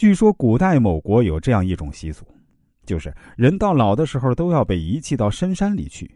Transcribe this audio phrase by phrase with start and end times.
[0.00, 2.24] 据说古代某国有这样一种习俗，
[2.86, 6.10] 就是人到老的时候都要被遗弃到深山里去，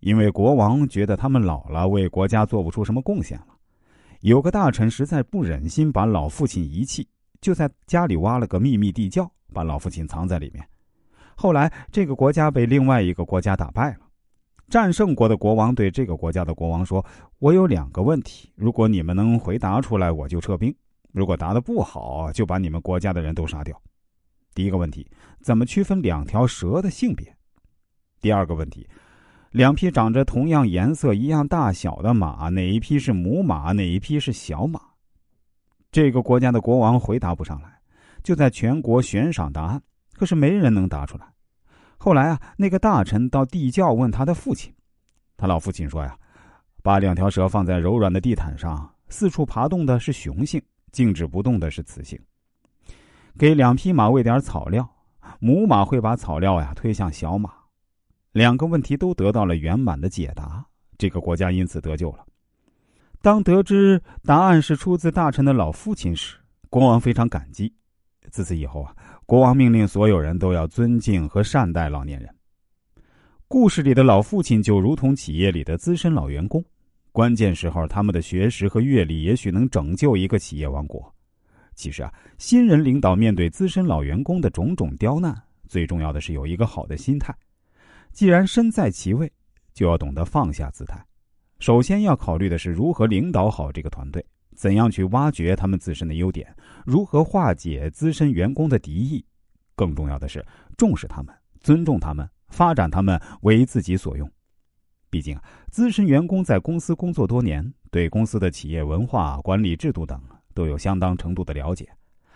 [0.00, 3.46] 因为国王觉得他们老了，为国家做不出什么贡献了。
[4.20, 7.08] 有个大臣实在不忍心把老父亲遗弃，
[7.40, 10.62] 就在家里挖了个秘密地窖，把老父亲藏在里面。
[11.34, 14.00] 后来，这个国家被另外一个国家打败了。
[14.68, 17.02] 战胜国的国王对这个国家的国王说
[17.40, 20.70] ：“我有两个问题，如果你们能回答出来，我就撤兵；
[21.14, 23.80] 如果答得不好，就把你们国家的人都杀掉。”
[24.52, 25.08] 第一个问题：
[25.40, 27.34] 怎么区分两条蛇的性别？
[28.20, 28.86] 第二个问题：
[29.52, 34.80] 两匹长着同样颜色、一样大小的马，哪一匹是母马，哪一匹是小马？
[35.92, 37.78] 这个国家的国王回答不上来，
[38.24, 39.80] 就在全国悬赏答案，
[40.14, 41.26] 可是没人能答出来。
[41.96, 44.74] 后来啊，那个大臣到地窖问他的父亲，
[45.36, 46.18] 他老父亲说呀
[46.82, 50.60] ：“把两条蛇放在柔软的地毯上，四处爬动的是雄性，
[50.94, 52.18] 静止不动的是雌性。
[53.36, 54.88] 给两匹马喂点草料，
[55.40, 57.52] 母马会把草料呀推向小马。
[58.32, 60.64] 两个问题都得到了圆满的解答，
[60.96, 62.24] 这个国家因此得救了。
[63.20, 66.36] 当得知答案是出自大臣的老父亲时，
[66.70, 67.74] 国王非常感激。
[68.30, 72.28] 自此以后啊。”国王命令所有人都要尊敬和善待老年人。
[73.48, 76.62] 故事里的老父亲就如同企业里的资深老员工，
[77.14, 81.14] 关键时候他们的学识和阅历也许能拯救一个企业王国。
[81.76, 85.32] 其实啊，新人领导面对资深老员工的种种刁难，
[85.68, 87.32] 最重要的是有一个好的心态。
[88.10, 89.30] 既然身在其位，
[89.72, 91.00] 就要懂得放下姿态。
[91.60, 94.24] 首先要考虑的是如何领导好这个团队。
[94.56, 96.52] 怎样去挖掘他们自身的优点？
[96.84, 99.24] 如何化解资深员工的敌意？
[99.76, 100.44] 更重要的是，
[100.76, 104.28] 重视他们，尊重他们，发展他们为自己所用。
[105.14, 105.38] 毕竟，
[105.70, 110.20] 资深员工在公司工作多年，对公司的企业文化、管理制度等
[110.54, 111.88] 都有相当程度的了解。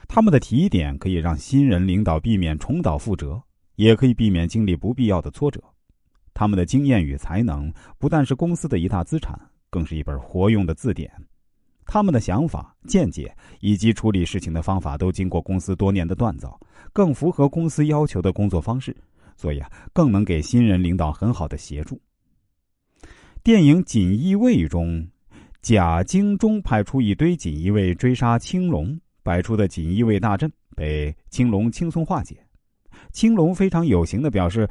[0.06, 3.42] 他们的提点可以让新人领导避免重蹈覆辙，
[3.74, 5.60] 也可以避免经历不必要的挫折。
[6.32, 7.68] 他们的经验与才能
[7.98, 9.36] 不但是公司的一大资产，
[9.70, 11.11] 更是一本活用的字典。
[11.84, 16.56] 他们的想法、见解以及处理事情的方法都经过公司多年的锻造，
[16.92, 18.96] 更符合公司要求的工作方式，
[19.36, 22.00] 所以啊，更能给新人领导很好的协助。
[23.48, 25.09] 电影《锦衣卫》中，
[25.63, 32.36] 贾京中派出一堆锦衣卫追杀青龙，摆出的锦衣卫大阵被青龙轻松化解。
[33.11, 34.69] 青龙非常有型的表示：“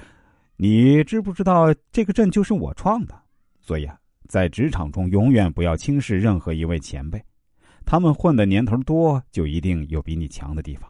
[0.58, 3.20] 你知不知道这个阵就是我创的？”
[3.60, 3.98] 所以啊。
[4.28, 7.20] 在职场中，永远不要轻视任何一位前辈，
[7.84, 10.88] 他们混的年头多，就一定有比你强的地方。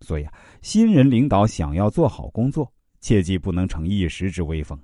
[0.00, 0.32] 所以啊，
[0.62, 4.80] 新人领导想要做好工作，切记不能逞一时之威风，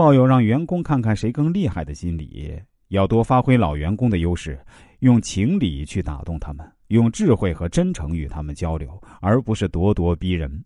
[0.00, 4.58] 抱有让员工看看谁更厉害的心理，要多发挥老员工的优势，
[5.00, 10.64] 用情理去打动他们，用智慧和真诚与他们交流，而不是咄咄逼人。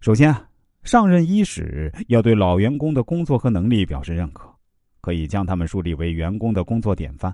[0.00, 0.44] 首先啊，
[0.82, 4.52] 上任伊始要对老员工的工作和能力表示认可。
[5.00, 7.32] 可以将他们树立为员工的工作典范，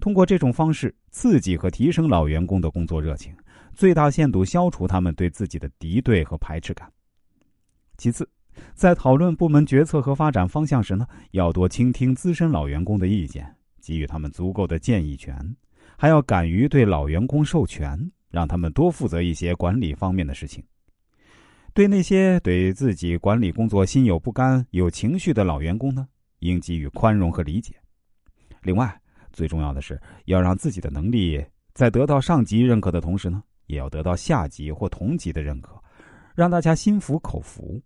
[0.00, 3.36] 通过这种方式刺激和提升老员工的工作热情，
[3.74, 6.90] 最大限度消除他们对自己的敌对和排斥感。
[7.98, 8.26] 其次，
[8.74, 13.46] 在讨论部门决策和发展方向时呢，要多倾听资深老员工的意见，
[13.80, 15.36] 给予他们足够的建议权，
[15.96, 17.98] 还要敢于对老员工授权，
[18.30, 20.62] 让他们多负责一些管理方面的事情。
[21.72, 26.08] 对那些对自己管理工作心有不甘、有情绪的老员工呢？
[26.40, 27.74] 应给予宽容和理解。
[28.62, 29.00] 另外，
[29.32, 31.44] 最重要的是要让自己的能力
[31.74, 35.80] 在得到上级认可的同时呢，也要得到下级或同级的认可，
[36.34, 37.80] 让大家心服口服。